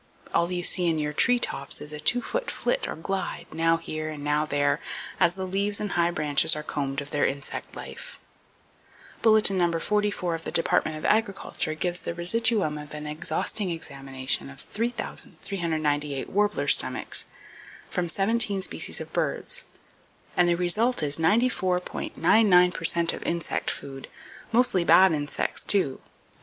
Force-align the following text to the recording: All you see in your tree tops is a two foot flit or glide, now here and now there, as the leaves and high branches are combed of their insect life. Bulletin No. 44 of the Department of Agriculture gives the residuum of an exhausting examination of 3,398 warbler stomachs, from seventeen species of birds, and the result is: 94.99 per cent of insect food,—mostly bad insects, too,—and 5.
All 0.33 0.51
you 0.51 0.63
see 0.63 0.87
in 0.87 0.97
your 0.97 1.13
tree 1.13 1.37
tops 1.37 1.79
is 1.79 1.93
a 1.93 1.99
two 1.99 2.23
foot 2.23 2.49
flit 2.49 2.87
or 2.87 2.95
glide, 2.95 3.45
now 3.53 3.77
here 3.77 4.09
and 4.09 4.23
now 4.23 4.45
there, 4.45 4.79
as 5.19 5.35
the 5.35 5.45
leaves 5.45 5.79
and 5.79 5.91
high 5.91 6.09
branches 6.09 6.55
are 6.55 6.63
combed 6.63 7.01
of 7.01 7.11
their 7.11 7.23
insect 7.23 7.75
life. 7.75 8.17
Bulletin 9.21 9.59
No. 9.59 9.71
44 9.77 10.33
of 10.33 10.43
the 10.43 10.51
Department 10.51 10.97
of 10.97 11.05
Agriculture 11.05 11.75
gives 11.75 12.01
the 12.01 12.15
residuum 12.15 12.79
of 12.79 12.95
an 12.95 13.05
exhausting 13.05 13.69
examination 13.69 14.49
of 14.49 14.59
3,398 14.59 16.29
warbler 16.31 16.67
stomachs, 16.67 17.25
from 17.91 18.09
seventeen 18.09 18.63
species 18.63 18.99
of 19.01 19.13
birds, 19.13 19.65
and 20.35 20.49
the 20.49 20.55
result 20.55 21.03
is: 21.03 21.19
94.99 21.19 22.73
per 22.73 22.83
cent 22.85 23.13
of 23.13 23.21
insect 23.21 23.69
food,—mostly 23.69 24.83
bad 24.83 25.11
insects, 25.11 25.63
too,—and 25.63 25.99
5. 25.99 26.07